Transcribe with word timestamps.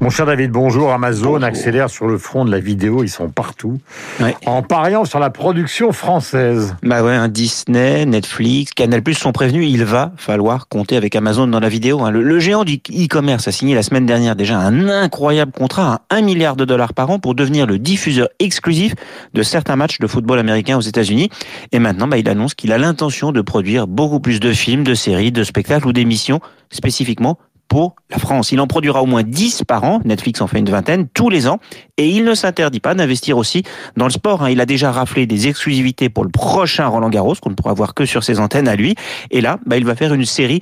Mon 0.00 0.10
cher 0.10 0.26
David, 0.26 0.50
bonjour. 0.50 0.92
Amazon 0.92 1.40
accélère 1.42 1.88
sur 1.88 2.06
le 2.06 2.18
front 2.18 2.44
de 2.44 2.50
la 2.50 2.58
vidéo, 2.60 3.02
ils 3.02 3.08
sont 3.08 3.28
partout. 3.30 3.78
Ouais. 4.20 4.36
En 4.44 4.62
pariant 4.62 5.04
sur 5.04 5.18
la 5.18 5.30
production 5.30 5.92
française. 5.92 6.76
Bah 6.82 7.02
ouais, 7.02 7.14
un 7.14 7.28
Disney, 7.28 8.04
Netflix, 8.04 8.72
Canal 8.74 9.02
Plus 9.02 9.14
sont 9.14 9.32
prévenus. 9.32 9.68
Il 9.70 9.84
va 9.84 10.12
falloir 10.16 10.68
compter 10.68 10.96
avec 10.96 11.16
Amazon 11.16 11.46
dans 11.46 11.60
la 11.60 11.68
vidéo. 11.68 12.02
hein. 12.02 12.10
Le, 12.10 12.22
le 12.22 12.38
géant 12.40 12.64
du 12.64 12.74
e-commerce 12.90 13.48
a 13.48 13.52
signé 13.52 13.74
la 13.74 13.82
semaine 13.82 14.06
dernière 14.06 14.36
déjà 14.36 14.58
un 14.58 14.88
incroyable 14.88 15.52
contrat 15.52 16.02
à 16.10 16.16
1 16.16 16.22
milliard 16.22 16.56
de 16.56 16.64
dollars 16.64 16.92
par 16.92 17.10
an 17.10 17.18
pour 17.18 17.34
devenir 17.34 17.66
le 17.66 17.78
diffuseur 17.78 18.28
exclusif 18.38 18.94
de 19.34 19.42
certains 19.42 19.76
matchs 19.76 19.98
de 19.98 20.06
football 20.06 20.38
américain 20.38 20.76
aux 20.76 20.82
États-Unis. 20.82 21.30
Et 21.72 21.78
maintenant, 21.78 22.08
bah, 22.08 22.18
il 22.18 22.28
annonce 22.28 22.54
qu'il 22.54 22.72
a 22.72 22.78
l'intention 22.78 23.32
de 23.32 23.40
produire 23.40 23.86
beaucoup 23.86 24.20
plus 24.20 24.40
de 24.40 24.52
films, 24.52 24.84
de 24.84 24.94
séries, 24.94 25.32
de 25.32 25.42
spectacles 25.44 25.86
ou 25.86 25.92
d'émissions 25.92 26.40
spécifiquement 26.70 27.38
pour 27.68 27.96
la 28.10 28.18
France. 28.18 28.52
Il 28.52 28.60
en 28.60 28.66
produira 28.66 29.02
au 29.02 29.06
moins 29.06 29.22
10 29.22 29.64
par 29.66 29.84
an, 29.84 30.00
Netflix 30.04 30.40
en 30.40 30.46
fait 30.46 30.58
une 30.58 30.70
vingtaine, 30.70 31.08
tous 31.12 31.30
les 31.30 31.48
ans, 31.48 31.58
et 31.96 32.08
il 32.08 32.24
ne 32.24 32.34
s'interdit 32.34 32.80
pas 32.80 32.94
d'investir 32.94 33.38
aussi 33.38 33.62
dans 33.96 34.04
le 34.06 34.10
sport. 34.10 34.42
hein. 34.42 34.50
Il 34.50 34.60
a 34.60 34.66
déjà 34.66 34.92
raflé 34.92 35.26
des 35.26 35.48
exclusivités 35.48 36.08
pour 36.08 36.24
le 36.24 36.30
prochain 36.30 36.86
Roland 36.86 37.10
Garros, 37.10 37.34
qu'on 37.40 37.50
ne 37.50 37.54
pourra 37.54 37.74
voir 37.74 37.94
que 37.94 38.04
sur 38.04 38.22
ses 38.24 38.38
antennes 38.40 38.68
à 38.68 38.76
lui, 38.76 38.94
et 39.30 39.40
là, 39.40 39.58
bah, 39.66 39.76
il 39.76 39.84
va 39.84 39.94
faire 39.94 40.14
une 40.14 40.24
série, 40.24 40.60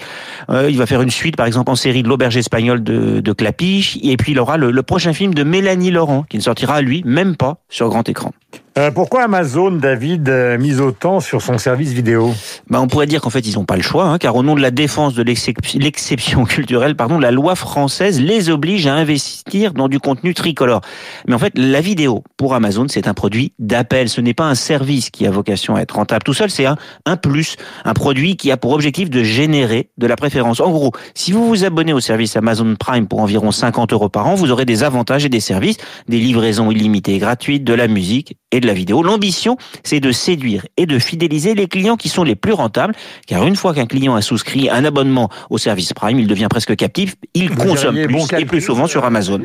euh, 0.50 0.70
il 0.70 0.78
va 0.78 0.86
faire 0.86 1.02
une 1.02 1.10
suite 1.10 1.36
par 1.36 1.46
exemple 1.46 1.70
en 1.70 1.76
série 1.76 2.02
de 2.02 2.08
l'auberge 2.08 2.36
espagnole 2.36 2.82
de, 2.82 3.20
de 3.20 3.32
Clapiche, 3.32 3.98
et 4.02 4.16
puis 4.16 4.32
il 4.32 4.38
aura 4.38 4.56
le, 4.56 4.70
le 4.70 4.82
prochain 4.82 5.12
film 5.12 5.34
de 5.34 5.44
Mélanie 5.44 5.90
Laurent, 5.90 6.24
qui 6.28 6.36
ne 6.36 6.42
sortira 6.42 6.80
lui 6.80 7.02
même 7.04 7.36
pas 7.36 7.58
sur 7.68 7.88
grand 7.88 8.08
écran. 8.08 8.32
Euh, 8.76 8.90
pourquoi 8.90 9.22
Amazon, 9.22 9.70
David, 9.70 10.28
euh, 10.28 10.58
mise 10.58 10.80
autant 10.80 11.20
sur 11.20 11.42
son 11.42 11.58
service 11.58 11.92
vidéo 11.92 12.34
Bah, 12.68 12.80
on 12.80 12.88
pourrait 12.88 13.06
dire 13.06 13.20
qu'en 13.20 13.30
fait, 13.30 13.46
ils 13.46 13.54
n'ont 13.54 13.64
pas 13.64 13.76
le 13.76 13.82
choix, 13.82 14.06
hein, 14.06 14.18
car 14.18 14.34
au 14.34 14.42
nom 14.42 14.56
de 14.56 14.60
la 14.60 14.72
défense 14.72 15.14
de 15.14 15.22
l'excep- 15.22 15.78
l'exception 15.78 16.44
culturelle, 16.44 16.96
pardon, 16.96 17.20
la 17.20 17.30
loi 17.30 17.54
française 17.54 18.20
les 18.20 18.50
oblige 18.50 18.88
à 18.88 18.94
investir 18.94 19.74
dans 19.74 19.86
du 19.86 20.00
contenu 20.00 20.34
tricolore. 20.34 20.80
Mais 21.28 21.34
en 21.34 21.38
fait, 21.38 21.52
la 21.56 21.80
vidéo, 21.80 22.24
pour 22.36 22.52
Amazon, 22.52 22.86
c'est 22.88 23.06
un 23.06 23.14
produit 23.14 23.52
d'appel. 23.60 24.08
Ce 24.08 24.20
n'est 24.20 24.34
pas 24.34 24.46
un 24.46 24.56
service 24.56 25.10
qui 25.10 25.24
a 25.24 25.30
vocation 25.30 25.76
à 25.76 25.80
être 25.80 25.94
rentable 25.94 26.24
tout 26.24 26.34
seul, 26.34 26.50
c'est 26.50 26.66
un, 26.66 26.76
un 27.06 27.16
plus, 27.16 27.54
un 27.84 27.94
produit 27.94 28.36
qui 28.36 28.50
a 28.50 28.56
pour 28.56 28.72
objectif 28.72 29.08
de 29.08 29.22
générer 29.22 29.90
de 29.98 30.06
la 30.08 30.16
préférence. 30.16 30.58
En 30.58 30.72
gros, 30.72 30.90
si 31.14 31.30
vous 31.30 31.46
vous 31.46 31.64
abonnez 31.64 31.92
au 31.92 32.00
service 32.00 32.34
Amazon 32.36 32.74
Prime 32.74 33.06
pour 33.06 33.20
environ 33.20 33.52
50 33.52 33.92
euros 33.92 34.08
par 34.08 34.26
an, 34.26 34.34
vous 34.34 34.50
aurez 34.50 34.64
des 34.64 34.82
avantages 34.82 35.24
et 35.24 35.28
des 35.28 35.38
services, 35.38 35.76
des 36.08 36.18
livraisons 36.18 36.72
illimitées 36.72 37.14
et 37.14 37.18
gratuites, 37.18 37.62
de 37.62 37.72
la 37.74 37.86
musique 37.86 38.36
et 38.54 38.60
de 38.60 38.66
la 38.66 38.72
vidéo. 38.74 39.02
L'ambition, 39.02 39.56
c'est 39.82 40.00
de 40.00 40.12
séduire 40.12 40.64
et 40.76 40.86
de 40.86 40.98
fidéliser 40.98 41.54
les 41.54 41.66
clients 41.66 41.96
qui 41.96 42.08
sont 42.08 42.22
les 42.24 42.36
plus 42.36 42.52
rentables, 42.52 42.94
car 43.26 43.44
une 43.46 43.56
fois 43.56 43.74
qu'un 43.74 43.86
client 43.86 44.14
a 44.14 44.22
souscrit 44.22 44.70
un 44.70 44.84
abonnement 44.84 45.28
au 45.50 45.58
service 45.58 45.92
Prime, 45.92 46.18
il 46.18 46.26
devient 46.26 46.46
presque 46.48 46.74
captif, 46.76 47.14
il 47.34 47.50
Vous 47.50 47.56
consomme 47.56 47.94
plus 48.04 48.14
bon 48.14 48.26
et 48.38 48.44
plus 48.44 48.60
souvent 48.60 48.86
sur 48.86 49.04
Amazon. 49.04 49.40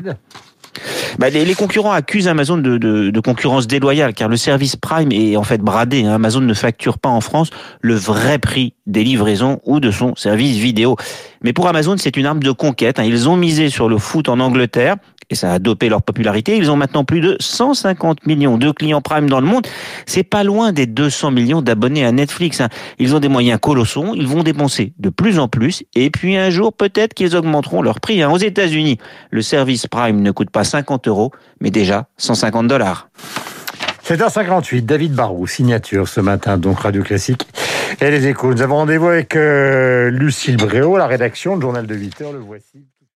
Bah, 1.17 1.29
les, 1.29 1.43
les 1.45 1.55
concurrents 1.55 1.91
accusent 1.91 2.27
Amazon 2.27 2.57
de, 2.57 2.77
de- 2.77 3.09
de 3.09 3.19
concurrence 3.19 3.65
déloyale, 3.67 4.13
car 4.13 4.29
le 4.29 4.37
service 4.37 4.75
Prime 4.75 5.11
est 5.11 5.35
en 5.35 5.43
fait 5.43 5.59
bradé. 5.59 6.05
hein. 6.05 6.13
Amazon 6.13 6.41
ne 6.41 6.53
facture 6.53 6.99
pas 6.99 7.09
en 7.09 7.21
France 7.21 7.49
le 7.81 7.95
vrai 7.95 8.37
prix 8.37 8.73
des 8.85 9.03
livraisons 9.03 9.59
ou 9.65 9.79
de 9.79 9.89
son 9.91 10.15
service 10.15 10.57
vidéo. 10.57 10.95
Mais 11.43 11.51
pour 11.53 11.67
Amazon, 11.67 11.95
c'est 11.97 12.15
une 12.15 12.27
arme 12.27 12.41
de 12.43 12.51
conquête. 12.51 12.99
hein. 12.99 13.03
Ils 13.03 13.27
ont 13.27 13.35
misé 13.35 13.69
sur 13.69 13.89
le 13.89 13.97
foot 13.97 14.29
en 14.29 14.39
Angleterre. 14.39 14.95
Et 15.31 15.35
ça 15.35 15.53
a 15.53 15.59
dopé 15.59 15.89
leur 15.89 16.01
popularité. 16.01 16.57
Ils 16.57 16.71
ont 16.71 16.75
maintenant 16.75 17.03
plus 17.03 17.21
de 17.21 17.37
150 17.39 18.25
millions 18.25 18.57
de 18.57 18.71
clients 18.71 19.01
Prime 19.01 19.29
dans 19.29 19.39
le 19.39 19.45
monde. 19.45 19.67
C'est 20.07 20.23
pas 20.23 20.43
loin 20.43 20.71
des 20.71 20.87
200 20.87 21.31
millions 21.31 21.61
d'abonnés 21.61 22.03
à 22.03 22.11
Netflix. 22.11 22.61
hein. 22.61 22.69
Ils 22.97 23.15
ont 23.15 23.19
des 23.19 23.27
moyens 23.27 23.59
colossaux. 23.61 24.13
Ils 24.15 24.27
vont 24.27 24.41
dépenser 24.41 24.93
de 24.97 25.09
plus 25.09 25.37
en 25.37 25.47
plus. 25.47 25.83
Et 25.95 26.09
puis 26.09 26.35
un 26.35 26.49
jour, 26.49 26.73
peut-être 26.73 27.13
qu'ils 27.13 27.35
augmenteront 27.35 27.81
leur 27.83 27.99
prix. 27.99 28.23
hein. 28.23 28.31
Aux 28.31 28.37
États-Unis, 28.37 28.97
le 29.29 29.41
service 29.43 29.85
Prime 29.85 30.21
ne 30.21 30.31
coûte 30.31 30.49
pas 30.49 30.63
50 30.63 31.07
euros, 31.07 31.31
mais 31.61 31.69
déjà 31.69 32.07
150 32.17 32.67
dollars. 32.67 33.09
7h58, 34.03 34.81
David 34.85 35.13
Barrou, 35.13 35.45
signature 35.45 36.07
ce 36.07 36.19
matin, 36.19 36.57
donc 36.57 36.79
Radio 36.79 37.03
Classique 37.03 37.47
et 38.01 38.09
les 38.09 38.25
échos. 38.25 38.51
Nous 38.51 38.63
avons 38.63 38.77
rendez-vous 38.77 39.07
avec 39.07 39.35
euh, 39.35 40.09
Lucille 40.09 40.57
Bréau, 40.57 40.97
la 40.97 41.05
rédaction, 41.05 41.53
le 41.55 41.61
journal 41.61 41.85
de 41.85 41.95
8h, 41.95 42.33
le 42.33 42.39
voici. 42.39 42.85